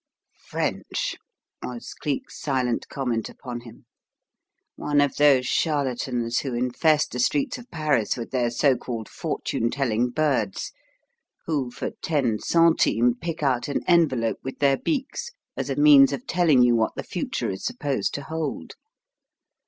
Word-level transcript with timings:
"French!" 0.47 1.15
was 1.61 1.93
Cleek's 1.93 2.39
silent 2.41 2.89
comment 2.89 3.29
upon 3.29 3.59
him. 3.59 3.85
"One 4.75 4.99
of 4.99 5.17
those 5.17 5.45
charlatans 5.45 6.39
who 6.39 6.55
infest 6.55 7.11
the 7.11 7.19
streets 7.19 7.59
of 7.59 7.69
Paris 7.69 8.17
with 8.17 8.31
their 8.31 8.49
so 8.49 8.75
called 8.75 9.07
'fortune 9.07 9.69
telling 9.69 10.09
birds,' 10.09 10.71
who, 11.45 11.69
for 11.69 11.91
ten 12.01 12.39
centimes, 12.39 13.17
pick 13.21 13.43
out 13.43 13.67
an 13.67 13.83
envelope 13.87 14.39
with 14.43 14.57
their 14.57 14.77
beaks 14.77 15.29
as 15.55 15.69
a 15.69 15.75
means 15.75 16.11
of 16.11 16.25
telling 16.25 16.63
you 16.63 16.75
what 16.75 16.95
the 16.95 17.03
future 17.03 17.51
is 17.51 17.63
supposed 17.63 18.11
to 18.15 18.23
hold. 18.23 18.73